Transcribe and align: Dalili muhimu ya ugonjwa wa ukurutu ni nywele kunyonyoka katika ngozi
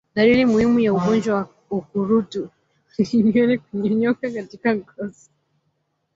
Dalili 0.15 0.45
muhimu 0.45 0.79
ya 0.79 0.93
ugonjwa 0.93 1.35
wa 1.35 1.47
ukurutu 1.77 2.49
ni 2.97 3.23
nywele 3.23 3.57
kunyonyoka 3.57 4.31
katika 4.31 4.75
ngozi 4.75 5.29